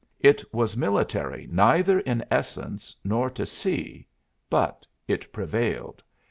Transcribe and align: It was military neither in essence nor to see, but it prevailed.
It 0.19 0.43
was 0.51 0.75
military 0.75 1.47
neither 1.51 1.99
in 1.99 2.25
essence 2.31 2.95
nor 3.03 3.29
to 3.29 3.45
see, 3.45 4.07
but 4.49 4.87
it 5.07 5.31
prevailed. 5.31 6.01